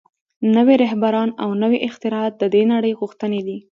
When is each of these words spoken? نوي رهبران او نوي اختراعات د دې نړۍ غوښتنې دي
نوي 0.55 0.75
رهبران 0.83 1.29
او 1.43 1.49
نوي 1.63 1.77
اختراعات 1.87 2.33
د 2.37 2.43
دې 2.53 2.63
نړۍ 2.73 2.91
غوښتنې 2.99 3.41
دي 3.47 3.57